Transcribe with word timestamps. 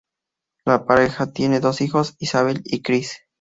La 0.65 0.87
pareja 0.87 1.31
tiene 1.31 1.59
dos 1.59 1.79
hijos, 1.81 2.15
Isabel 2.17 2.63
y 2.65 2.81
Chris. 2.81 3.19